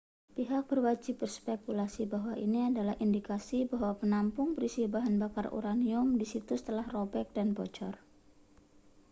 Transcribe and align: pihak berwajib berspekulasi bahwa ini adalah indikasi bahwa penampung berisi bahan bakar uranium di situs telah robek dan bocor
pihak 0.35 0.63
berwajib 0.71 1.15
berspekulasi 1.21 2.03
bahwa 2.13 2.33
ini 2.45 2.59
adalah 2.73 2.95
indikasi 3.05 3.57
bahwa 3.71 3.91
penampung 4.01 4.47
berisi 4.57 4.83
bahan 4.95 5.15
bakar 5.23 5.45
uranium 5.59 6.07
di 6.19 6.25
situs 6.33 6.61
telah 6.67 6.87
robek 6.95 7.27
dan 7.37 7.47
bocor 7.57 7.95